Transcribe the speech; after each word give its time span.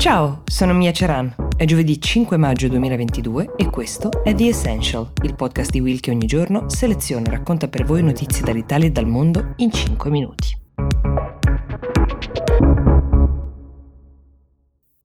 Ciao, 0.00 0.44
sono 0.46 0.72
Mia 0.72 0.92
Ceran. 0.92 1.34
È 1.54 1.66
giovedì 1.66 2.00
5 2.00 2.38
maggio 2.38 2.68
2022 2.68 3.52
e 3.54 3.68
questo 3.68 4.24
è 4.24 4.34
The 4.34 4.48
Essential, 4.48 5.12
il 5.24 5.34
podcast 5.34 5.70
di 5.70 5.80
Will 5.80 6.00
che 6.00 6.10
ogni 6.10 6.24
giorno 6.24 6.70
seleziona 6.70 7.26
e 7.26 7.30
racconta 7.32 7.68
per 7.68 7.84
voi 7.84 8.02
notizie 8.02 8.42
dall'Italia 8.42 8.86
e 8.86 8.92
dal 8.92 9.06
mondo 9.06 9.52
in 9.56 9.70
5 9.70 10.10
minuti. 10.10 10.58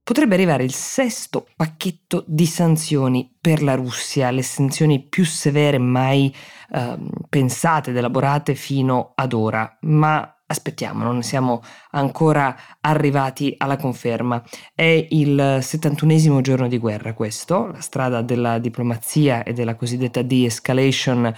Potrebbe 0.01 0.35
arrivare 0.35 0.63
il 0.63 0.71
sesto 0.71 1.45
pacchetto 1.57 2.23
di 2.25 2.45
sanzioni 2.45 3.35
per 3.41 3.61
la 3.61 3.75
Russia, 3.75 4.31
le 4.31 4.43
sanzioni 4.43 5.05
più 5.05 5.25
severe 5.25 5.77
mai 5.77 6.33
eh, 6.71 6.97
pensate 7.27 7.89
ed 7.89 7.97
elaborate 7.97 8.55
fino 8.55 9.11
ad 9.13 9.33
ora, 9.33 9.77
ma 9.81 10.34
aspettiamo, 10.47 11.03
non 11.03 11.23
siamo 11.23 11.61
ancora 11.91 12.55
arrivati 12.81 13.55
alla 13.57 13.77
conferma. 13.77 14.43
È 14.73 15.07
il 15.09 15.59
71 15.61 16.41
giorno 16.41 16.67
di 16.67 16.77
guerra 16.77 17.13
questo, 17.13 17.67
la 17.67 17.81
strada 17.81 18.21
della 18.21 18.59
diplomazia 18.59 19.43
e 19.43 19.53
della 19.53 19.75
cosiddetta 19.75 20.21
de-escalation 20.21 21.33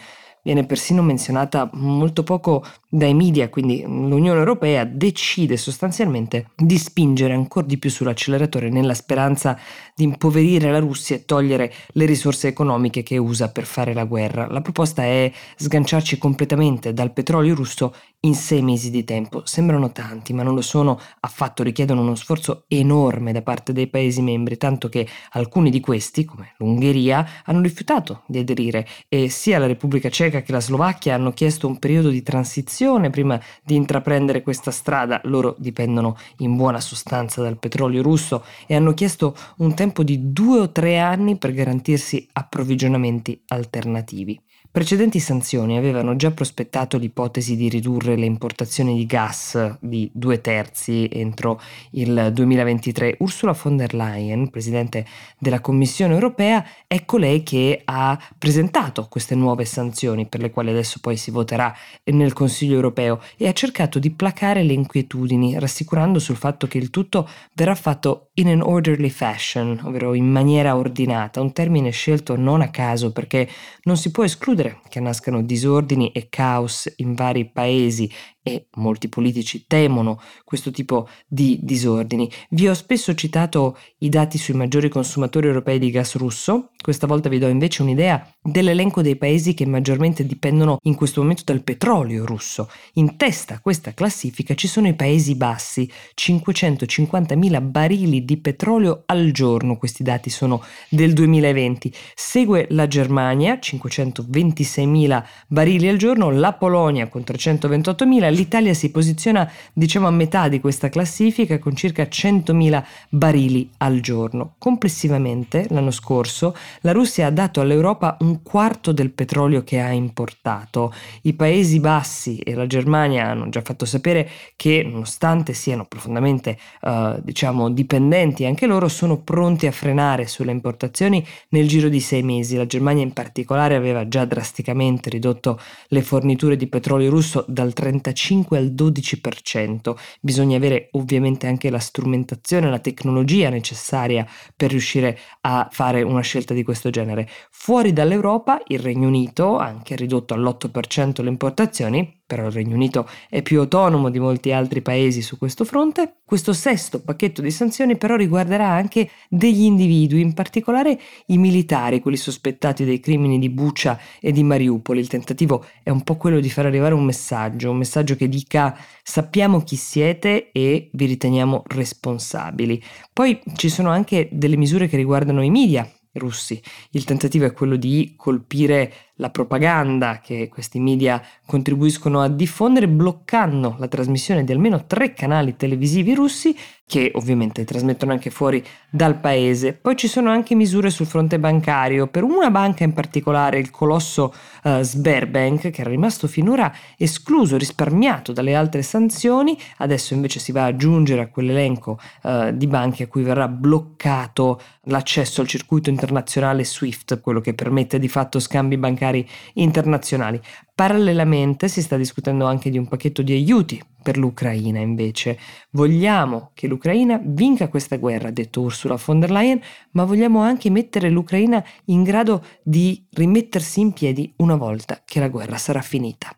viene 0.47 0.65
persino 0.65 1.01
menzionata 1.01 1.69
molto 1.73 2.23
poco 2.23 2.65
dai 2.87 3.13
media, 3.13 3.49
quindi 3.49 3.81
l'Unione 3.81 4.39
Europea 4.39 4.85
decide 4.85 5.57
sostanzialmente 5.57 6.51
di 6.55 6.77
spingere 6.77 7.33
ancora 7.33 7.65
di 7.65 7.77
più 7.77 7.89
sull'acceleratore 7.89 8.69
nella 8.69 8.93
speranza 8.93 9.59
di 9.93 10.05
impoverire 10.05 10.71
la 10.71 10.79
Russia 10.79 11.17
e 11.17 11.25
togliere 11.25 11.73
le 11.87 12.05
risorse 12.05 12.47
economiche 12.47 13.03
che 13.03 13.17
usa 13.17 13.51
per 13.51 13.65
fare 13.65 13.93
la 13.93 14.05
guerra. 14.05 14.47
La 14.47 14.61
proposta 14.61 15.03
è 15.03 15.29
sganciarci 15.57 16.17
completamente 16.17 16.93
dal 16.93 17.11
petrolio 17.11 17.53
russo 17.53 17.93
in 18.21 18.33
sei 18.33 18.61
mesi 18.61 18.89
di 18.89 19.03
tempo. 19.03 19.41
Sembrano 19.45 19.91
tanti, 19.91 20.31
ma 20.31 20.43
non 20.43 20.55
lo 20.55 20.61
sono 20.61 20.97
affatto, 21.19 21.61
richiedono 21.61 22.01
uno 22.01 22.15
sforzo 22.15 22.63
enorme 22.69 23.33
da 23.33 23.41
parte 23.41 23.73
dei 23.73 23.87
Paesi 23.87 24.21
membri, 24.21 24.55
tanto 24.55 24.87
che 24.87 25.05
alcuni 25.31 25.69
di 25.69 25.81
questi, 25.81 26.23
come 26.23 26.53
l'Ungheria, 26.57 27.27
hanno 27.43 27.61
rifiutato 27.61 28.23
di 28.27 28.39
aderire 28.39 28.87
e 29.09 29.27
sia 29.27 29.59
la 29.59 29.67
Repubblica 29.67 30.09
Ceca 30.09 30.36
che 30.41 30.51
la 30.51 30.61
Slovacchia 30.61 31.15
hanno 31.15 31.31
chiesto 31.31 31.67
un 31.67 31.79
periodo 31.79 32.09
di 32.09 32.23
transizione 32.23 33.09
prima 33.09 33.39
di 33.63 33.75
intraprendere 33.75 34.41
questa 34.41 34.71
strada. 34.71 35.21
Loro 35.23 35.55
dipendono 35.57 36.17
in 36.37 36.55
buona 36.55 36.79
sostanza 36.79 37.41
dal 37.41 37.57
petrolio 37.57 38.01
russo 38.01 38.43
e 38.65 38.75
hanno 38.75 38.93
chiesto 38.93 39.35
un 39.57 39.73
tempo 39.73 40.03
di 40.03 40.31
due 40.31 40.59
o 40.59 40.71
tre 40.71 40.99
anni 40.99 41.37
per 41.37 41.53
garantirsi 41.53 42.27
approvvigionamenti 42.33 43.43
alternativi. 43.47 44.39
Precedenti 44.69 45.19
sanzioni 45.19 45.77
avevano 45.77 46.15
già 46.15 46.29
prospettato 46.31 46.97
l'ipotesi 46.97 47.55
di 47.55 47.67
ridurre 47.67 48.15
le 48.15 48.25
importazioni 48.25 48.95
di 48.95 49.07
gas 49.07 49.77
di 49.79 50.09
due 50.13 50.39
terzi 50.39 51.09
entro 51.11 51.59
il 51.91 52.29
2023. 52.31 53.15
Ursula 53.19 53.57
von 53.59 53.77
der 53.77 53.95
Leyen, 53.95 54.49
presidente 54.49 55.05
della 55.39 55.61
Commissione 55.61 56.13
europea, 56.13 56.63
è 56.85 57.05
colei 57.05 57.41
che 57.41 57.81
ha 57.85 58.19
presentato 58.37 59.07
queste 59.09 59.33
nuove 59.33 59.65
sanzioni 59.65 60.27
per 60.27 60.41
le 60.41 60.51
quali 60.51 60.69
adesso 60.69 60.99
poi 61.01 61.17
si 61.17 61.31
voterà 61.31 61.73
nel 62.03 62.33
Consiglio 62.33 62.75
europeo 62.75 63.19
e 63.35 63.47
ha 63.47 63.53
cercato 63.53 63.97
di 63.97 64.11
placare 64.11 64.61
le 64.63 64.73
inquietudini, 64.73 65.57
rassicurando 65.57 66.19
sul 66.19 66.35
fatto 66.35 66.67
che 66.67 66.77
il 66.77 66.91
tutto 66.91 67.27
verrà 67.53 67.73
fatto 67.73 68.29
in 68.35 68.49
an 68.49 68.61
orderly 68.61 69.09
fashion, 69.09 69.79
ovvero 69.83 70.13
in 70.13 70.29
maniera 70.29 70.75
ordinata, 70.75 71.41
un 71.41 71.51
termine 71.51 71.89
scelto 71.89 72.35
non 72.35 72.61
a 72.61 72.69
caso 72.69 73.11
perché 73.11 73.49
non 73.83 73.97
si 73.97 74.11
può 74.11 74.23
escludere 74.23 74.56
escludere 74.57 74.79
che 74.89 74.99
nascano 74.99 75.41
disordini 75.43 76.11
e 76.11 76.27
caos 76.29 76.91
in 76.97 77.13
vari 77.13 77.49
paesi 77.49 78.11
e 78.47 78.67
molti 78.75 79.09
politici 79.09 79.65
temono 79.67 80.19
questo 80.43 80.71
tipo 80.71 81.07
di 81.27 81.59
disordini. 81.61 82.29
Vi 82.49 82.67
ho 82.67 82.73
spesso 82.73 83.13
citato 83.13 83.77
i 83.99 84.09
dati 84.09 84.37
sui 84.37 84.53
maggiori 84.53 84.89
consumatori 84.89 85.47
europei 85.47 85.79
di 85.79 85.91
gas 85.91 86.15
russo, 86.15 86.71
questa 86.81 87.07
volta 87.07 87.29
vi 87.29 87.39
do 87.39 87.47
invece 87.47 87.81
un'idea 87.81 88.25
dell'elenco 88.41 89.01
dei 89.01 89.15
paesi 89.15 89.53
che 89.53 89.65
maggiormente 89.65 90.25
dipendono 90.25 90.77
in 90.83 90.95
questo 90.95 91.21
momento 91.21 91.43
dal 91.45 91.61
petrolio 91.61 92.25
russo. 92.25 92.69
In 92.93 93.17
testa 93.17 93.55
a 93.55 93.59
questa 93.59 93.93
classifica 93.93 94.53
ci 94.53 94.67
sono 94.67 94.87
i 94.87 94.93
Paesi 94.93 95.35
Bassi, 95.35 95.89
550.000 96.15 97.61
barili 97.61 98.23
di 98.23 98.37
petrolio 98.37 99.03
al 99.05 99.31
giorno, 99.31 99.77
questi 99.77 100.03
dati 100.03 100.29
sono 100.29 100.63
del 100.89 101.13
2020. 101.13 101.91
Segue 102.15 102.67
la 102.69 102.87
Germania, 102.87 103.55
526.000 103.61 105.23
barili 105.47 105.87
al 105.87 105.97
giorno, 105.97 106.31
la 106.31 106.53
Polonia 106.53 107.07
con 107.07 107.23
328.000, 107.25 108.29
l'Italia 108.37 108.73
si 108.75 108.91
posiziona 108.91 109.51
diciamo 109.73 110.07
a 110.07 110.11
metà 110.11 110.47
di 110.47 110.59
questa 110.59 110.89
classifica 110.89 111.57
con 111.57 111.75
circa 111.75 112.03
100.000 112.03 112.83
barili 113.09 113.69
al 113.77 113.99
giorno. 113.99 114.53
Complessivamente 114.59 115.65
l'anno 115.69 115.91
scorso 115.91 116.55
la 116.81 116.91
Russia 116.91 117.25
ha 117.25 117.31
dato 117.31 117.59
all'Europa 117.59 118.17
un 118.19 118.43
quarto 118.43 118.91
del 118.91 119.09
petrolio 119.09 119.63
che 119.63 119.79
ha 119.79 119.91
importato. 119.91 120.93
I 121.23 121.33
Paesi 121.33 121.79
Bassi 121.79 122.37
e 122.37 122.53
la 122.53 122.67
Germania 122.67 123.27
hanno 123.27 123.49
già 123.49 123.61
fatto 123.61 123.85
sapere 123.85 124.29
che 124.55 124.87
nonostante 124.87 125.53
siano 125.53 125.85
profondamente 125.85 126.57
uh, 126.81 127.19
diciamo 127.21 127.71
dipendenti 127.71 128.45
anche 128.45 128.67
loro 128.67 128.87
sono 128.87 129.17
pronti 129.17 129.65
a 129.65 129.71
frenare 129.71 130.27
sulle 130.27 130.51
importazioni 130.51 131.25
nel 131.49 131.67
giro 131.67 131.89
di 131.89 131.99
sei 131.99 132.21
mesi. 132.21 132.55
La 132.55 132.67
Germania 132.67 133.03
in 133.03 133.13
particolare 133.13 133.75
aveva 133.75 134.07
già 134.07 134.25
drasticamente 134.25 135.09
ridotto 135.09 135.59
le 135.87 136.01
forniture 136.03 136.55
di 136.55 136.67
petrolio 136.67 137.09
russo 137.09 137.43
dal 137.47 137.73
35 137.73 138.25
5 138.27 138.57
al 138.57 138.73
12%. 138.73 139.95
Bisogna 140.19 140.57
avere 140.57 140.89
ovviamente 140.91 141.47
anche 141.47 141.69
la 141.69 141.79
strumentazione, 141.79 142.69
la 142.69 142.79
tecnologia 142.79 143.47
necessaria 143.49 144.27
per 144.53 144.71
riuscire 144.71 145.17
a 145.41 145.69
fare 145.71 146.01
una 146.01 146.19
scelta 146.19 146.53
di 146.53 146.63
questo 146.63 146.89
genere. 146.89 147.29
Fuori 147.51 147.93
dall'Europa 147.93 148.61
il 148.67 148.79
Regno 148.79 149.07
Unito 149.07 149.57
ha 149.57 149.65
anche 149.65 149.95
ridotto 149.95 150.33
all'8% 150.33 151.23
le 151.23 151.29
importazioni, 151.29 152.15
però 152.27 152.47
il 152.47 152.51
Regno 152.51 152.75
Unito 152.75 153.07
è 153.29 153.41
più 153.41 153.61
autonomo 153.61 154.09
di 154.09 154.19
molti 154.19 154.51
altri 154.51 154.81
paesi 154.81 155.21
su 155.21 155.37
questo 155.37 155.63
fronte. 155.63 156.17
Questo 156.25 156.51
sesto 156.51 157.01
pacchetto 157.01 157.41
di 157.41 157.51
sanzioni 157.51 157.95
però 157.95 158.17
riguarderà 158.17 158.67
anche 158.67 159.09
degli 159.29 159.61
individui, 159.61 160.19
in 160.19 160.33
particolare 160.33 160.99
i 161.27 161.37
militari, 161.37 162.01
quelli 162.01 162.17
sospettati 162.17 162.83
dei 162.83 162.99
crimini 162.99 163.39
di 163.39 163.49
Bucia 163.49 163.97
e 164.19 164.33
di 164.33 164.43
Mariupol. 164.43 164.97
Il 164.97 165.07
tentativo 165.07 165.65
è 165.81 165.89
un 165.89 166.03
po' 166.03 166.17
quello 166.17 166.41
di 166.41 166.49
far 166.49 166.65
arrivare 166.65 166.93
un 166.93 167.05
messaggio, 167.05 167.71
un 167.71 167.77
messaggio 167.77 168.06
che 168.15 168.29
dica 168.29 168.77
sappiamo 169.03 169.61
chi 169.61 169.75
siete 169.75 170.51
e 170.51 170.89
vi 170.93 171.05
riteniamo 171.05 171.63
responsabili. 171.67 172.81
Poi 173.11 173.39
ci 173.55 173.69
sono 173.69 173.89
anche 173.89 174.29
delle 174.31 174.57
misure 174.57 174.87
che 174.87 174.97
riguardano 174.97 175.41
i 175.41 175.49
media, 175.49 175.89
russi. 176.13 176.61
Il 176.91 177.03
tentativo 177.03 177.45
è 177.45 177.53
quello 177.53 177.75
di 177.75 178.13
colpire 178.15 178.93
la 179.17 179.29
propaganda 179.29 180.19
che 180.19 180.49
questi 180.49 180.79
media 180.79 181.21
contribuiscono 181.45 182.21
a 182.21 182.29
diffondere 182.29 182.87
bloccando 182.87 183.75
la 183.77 183.87
trasmissione 183.87 184.43
di 184.43 184.51
almeno 184.51 184.85
tre 184.85 185.13
canali 185.13 185.55
televisivi 185.55 186.13
russi 186.13 186.55
che 186.89 187.11
ovviamente 187.15 187.65
trasmettono 187.65 188.13
anche 188.13 188.29
fuori 188.29 188.65
dal 188.89 189.19
paese. 189.19 189.73
Poi 189.73 189.97
ci 189.97 190.07
sono 190.07 190.29
anche 190.29 190.55
misure 190.55 190.89
sul 190.89 191.05
fronte 191.05 191.37
bancario. 191.37 192.07
Per 192.07 192.23
una 192.23 192.49
banca 192.49 192.85
in 192.85 192.93
particolare, 192.93 193.59
il 193.59 193.69
colosso 193.71 194.33
uh, 194.63 194.81
Sberbank, 194.81 195.69
che 195.69 195.81
era 195.81 195.89
rimasto 195.89 196.29
finora 196.29 196.73
escluso, 196.97 197.57
risparmiato 197.57 198.31
dalle 198.31 198.55
altre 198.55 198.83
sanzioni, 198.83 199.57
adesso 199.77 200.13
invece 200.13 200.39
si 200.39 200.53
va 200.53 200.65
ad 200.65 200.75
aggiungere 200.75 201.21
a 201.23 201.27
quell'elenco 201.27 201.99
uh, 202.23 202.51
di 202.53 202.67
banche 202.67 203.03
a 203.03 203.07
cui 203.07 203.23
verrà 203.23 203.49
bloccato 203.49 204.61
l'accesso 204.83 205.41
al 205.41 205.47
circuito 205.47 205.89
internazionale 205.89 206.63
SWIFT, 206.63 207.19
quello 207.19 207.41
che 207.41 207.53
permette 207.53 207.99
di 207.99 208.07
fatto 208.07 208.39
scambi 208.39 208.77
bancari 208.77 209.06
internazionali. 209.53 210.39
Parallelamente 210.73 211.67
si 211.67 211.81
sta 211.81 211.97
discutendo 211.97 212.45
anche 212.45 212.69
di 212.69 212.77
un 212.77 212.87
pacchetto 212.87 213.21
di 213.21 213.33
aiuti 213.33 213.81
per 214.01 214.17
l'Ucraina 214.17 214.79
invece. 214.79 215.37
Vogliamo 215.71 216.51
che 216.53 216.67
l'Ucraina 216.67 217.19
vinca 217.23 217.67
questa 217.67 217.97
guerra, 217.97 218.29
ha 218.29 218.31
detto 218.31 218.61
Ursula 218.61 218.99
von 219.03 219.19
der 219.19 219.31
Leyen, 219.31 219.59
ma 219.91 220.05
vogliamo 220.05 220.41
anche 220.41 220.69
mettere 220.69 221.09
l'Ucraina 221.09 221.63
in 221.85 222.03
grado 222.03 222.43
di 222.63 223.05
rimettersi 223.11 223.79
in 223.79 223.93
piedi 223.93 224.33
una 224.37 224.55
volta 224.55 225.01
che 225.03 225.19
la 225.19 225.29
guerra 225.29 225.57
sarà 225.57 225.81
finita. 225.81 226.35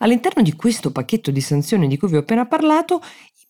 All'interno 0.00 0.42
di 0.42 0.52
questo 0.54 0.92
pacchetto 0.92 1.30
di 1.30 1.40
sanzioni 1.40 1.88
di 1.88 1.96
cui 1.96 2.08
vi 2.08 2.16
ho 2.16 2.20
appena 2.20 2.46
parlato, 2.46 3.00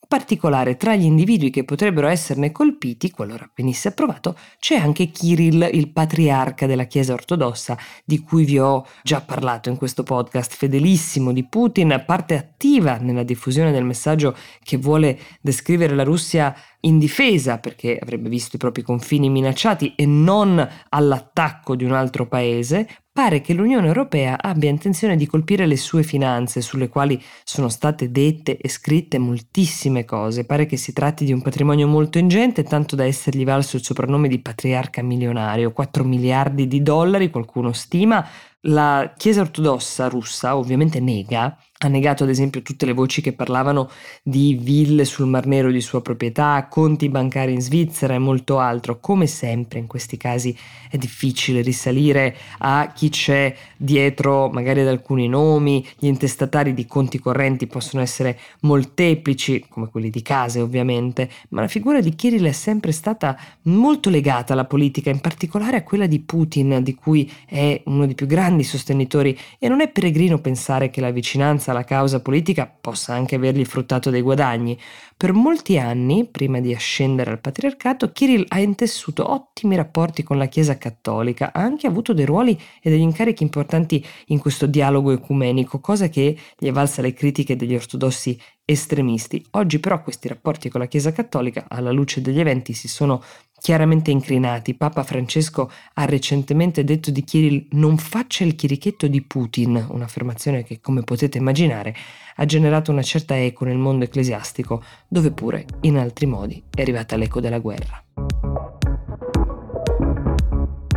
particolare 0.09 0.79
tra 0.79 0.97
gli 0.97 1.05
individui 1.05 1.51
che 1.51 1.65
potrebbero 1.65 2.09
esserne 2.09 2.51
colpiti, 2.51 3.11
qualora 3.11 3.49
venisse 3.55 3.89
approvato, 3.89 4.37
c'è 4.59 4.77
anche 4.77 5.11
Kirill, 5.11 5.69
il 5.71 5.93
patriarca 5.93 6.67
della 6.67 6.85
Chiesa 6.85 7.13
ortodossa, 7.13 7.77
di 8.07 8.21
cui 8.21 8.47
vi 8.47 8.59
ho 8.59 8.87
già 9.03 9.21
parlato 9.21 9.69
in 9.69 9.77
questo 9.77 10.05
podcast, 10.05 10.55
fedelissimo 10.55 11.31
di 11.31 11.47
Putin, 11.47 12.03
parte 12.07 12.39
attiva 12.39 12.97
nella 12.97 13.23
diffusione 13.23 13.71
del 13.71 13.85
messaggio 13.85 14.35
che 14.63 14.79
vuole 14.79 15.19
descrivere 15.43 15.95
la 15.95 16.05
Russia 16.05 16.57
in 16.81 16.99
difesa 16.99 17.59
perché 17.59 17.99
avrebbe 18.01 18.31
visto 18.31 18.57
i 18.57 18.59
propri 18.59 18.83
confini 18.83 19.29
minacciati 19.29 19.95
e 19.95 20.07
non 20.07 20.67
all'attacco 20.89 21.77
di 21.77 21.85
un 21.85 21.93
altro 21.93 22.27
paese, 22.27 22.89
pare 23.19 23.41
che 23.41 23.53
l'Unione 23.53 23.89
Europea 23.89 24.41
abbia 24.41 24.71
intenzione 24.71 25.17
di 25.17 25.27
colpire 25.27 25.67
le 25.67 25.77
sue 25.77 26.05
finanze, 26.05 26.61
sulle 26.61 26.89
quali 26.89 27.21
sono 27.43 27.69
state 27.69 28.13
dette 28.13 28.57
e 28.57 28.69
scritte 28.69 29.19
moltissime 29.19 30.05
cose. 30.05 30.45
Pare 30.45 30.67
che 30.67 30.77
si 30.77 30.93
tratti 30.93 31.25
di 31.25 31.33
un 31.33 31.43
patrimonio 31.43 31.89
molto 31.89 32.19
ingente, 32.19 32.63
tanto 32.63 32.95
da 32.95 33.03
essergli 33.03 33.45
valso 33.45 33.75
il 33.75 33.83
soprannome 33.83 34.29
di 34.29 34.39
patriarca 34.39 35.03
milionario, 35.03 35.73
4 35.73 36.05
miliardi 36.05 36.69
di 36.69 36.81
dollari, 36.81 37.29
qualcuno 37.29 37.73
stima. 37.73 38.25
La 38.63 39.13
Chiesa 39.17 39.41
ortodossa 39.41 40.07
russa 40.07 40.57
ovviamente 40.57 41.01
nega 41.01 41.59
ha 41.81 41.89
negato 41.89 42.25
ad 42.25 42.29
esempio 42.31 42.63
tutte 42.63 42.87
le 42.87 42.93
voci 42.93 43.21
che 43.21 43.33
parlavano 43.33 43.89
di 44.23 44.59
ville 44.61 45.05
sul 45.05 45.29
Mar 45.29 45.47
Nero 45.47 45.71
di 45.71 45.81
sua 45.81 46.03
proprietà, 46.03 46.67
conti 46.69 47.09
bancari 47.09 47.53
in 47.53 47.61
Svizzera 47.61 48.15
e 48.15 48.19
molto 48.19 48.59
altro. 48.59 48.99
Come 48.99 49.29
sempre 49.29 49.79
in 49.79 49.87
questi 49.87 50.17
casi 50.17 50.57
è 50.91 50.97
difficile 50.97 51.61
risalire 51.61 52.35
a 52.59 52.91
chi 52.93 53.11
c'è 53.11 53.55
dietro 53.77 54.49
magari 54.49 54.81
ad 54.81 54.89
alcuni 54.89 55.29
nomi, 55.29 55.87
gli 55.99 56.07
intestatari 56.07 56.75
di 56.75 56.85
conti 56.85 57.21
correnti 57.21 57.69
possono 57.69 58.03
essere 58.03 58.39
molteplici, 58.63 59.67
come 59.69 59.89
quelli 59.89 60.11
di 60.11 60.23
case 60.23 60.61
ovviamente, 60.61 61.31
ma 61.51 61.61
la 61.61 61.69
figura 61.69 62.01
di 62.01 62.15
Kirill 62.15 62.47
è 62.47 62.53
sempre 62.53 62.91
stata 62.91 63.39
molto 63.63 64.11
legata 64.11 64.53
alla 64.53 64.65
politica, 64.65 65.11
in 65.11 65.21
particolare 65.21 65.77
a 65.77 65.83
quella 65.85 66.07
di 66.07 66.19
Putin, 66.19 66.81
di 66.83 66.95
cui 66.95 67.31
è 67.47 67.81
uno 67.85 68.05
dei 68.05 68.17
più 68.17 68.27
grandi 68.27 68.65
sostenitori 68.65 69.39
e 69.61 69.69
non 69.69 69.81
è 69.81 69.89
peregrino 69.89 70.39
pensare 70.39 70.91
che 70.91 71.01
la 71.01 71.11
vicinanza 71.11 71.68
alla 71.71 71.85
causa 71.85 72.21
politica 72.21 72.67
possa 72.67 73.15
anche 73.15 73.37
avergli 73.37 73.65
fruttato 73.65 74.11
dei 74.11 74.21
guadagni. 74.23 74.79
Per 75.17 75.33
molti 75.33 75.79
anni, 75.79 76.27
prima 76.27 76.61
di 76.61 76.75
ascendere 76.75 77.31
al 77.31 77.41
patriarcato, 77.41 78.13
Kirill 78.13 78.45
ha 78.49 78.61
intessuto 78.61 79.31
ottimi 79.31 79.77
rapporti 79.77 80.23
con 80.23 80.39
la 80.39 80.47
Chiesa 80.47 80.79
cattolica, 80.79 81.51
ha 81.53 81.61
anche 81.61 81.87
avuto 81.87 82.13
dei 82.13 82.25
ruoli 82.25 82.59
e 82.81 82.91
degli 82.91 83.01
incarichi 83.01 83.43
importanti 83.43 84.05
in 84.27 84.39
questo 84.39 84.67
dialogo 84.67 85.11
ecumenico, 85.11 85.81
cosa 85.81 86.09
che 86.09 86.39
gli 86.57 86.69
è 86.69 86.73
valsa 86.73 87.03
le 87.03 87.13
critiche 87.13 87.57
degli 87.57 87.75
ortodossi 87.75 88.39
estremisti. 88.65 89.45
Oggi 89.53 89.79
però 89.79 90.03
questi 90.03 90.29
rapporti 90.29 90.69
con 90.69 90.81
la 90.81 90.87
Chiesa 90.87 91.11
cattolica, 91.11 91.65
alla 91.69 91.91
luce 91.91 92.21
degli 92.21 92.39
eventi, 92.39 92.75
si 92.75 92.87
sono 92.87 93.23
chiaramente 93.61 94.11
incrinati. 94.11 94.75
Papa 94.75 95.03
Francesco 95.03 95.71
ha 95.95 96.05
recentemente 96.05 96.85
detto 96.85 97.11
di 97.11 97.25
Kirill 97.25 97.67
non 97.73 97.97
faccia 97.99 98.45
il 98.45 98.55
chirichetto 98.55 99.07
di 99.07 99.23
Putin, 99.23 99.87
un'affermazione 99.91 100.63
che, 100.65 100.81
come 100.81 101.03
potete 101.03 101.39
immaginare, 101.39 101.95
ha 102.37 102.45
generato 102.45 102.91
una 102.91 103.03
certa 103.03 103.39
eco 103.39 103.65
nel 103.65 103.79
mondo 103.79 104.05
ecclesiastico, 104.05 104.83
dove 105.09 105.33
pure, 105.33 105.67
in 105.83 105.99
altri 105.99 106.27
modi, 106.27 106.63
è 106.71 106.81
arrivata 106.81 107.17
l'eco 107.17 107.41
della 107.41 107.59
guerra. 107.59 108.03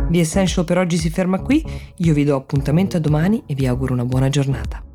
The 0.08 0.20
Essential 0.20 0.66
per 0.66 0.76
oggi 0.76 0.98
si 0.98 1.08
ferma 1.08 1.40
qui, 1.40 1.64
io 1.96 2.12
vi 2.12 2.24
do 2.24 2.36
appuntamento 2.36 2.98
a 2.98 3.00
domani 3.00 3.42
e 3.46 3.54
vi 3.54 3.66
auguro 3.66 3.94
una 3.94 4.04
buona 4.04 4.28
giornata. 4.28 4.91